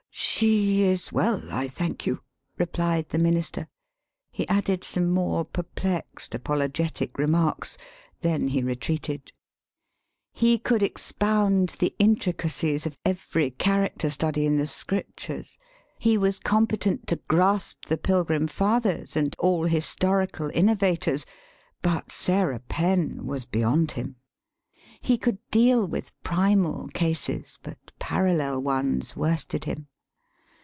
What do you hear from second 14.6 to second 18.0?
Scriptures, he was com petent to grasp the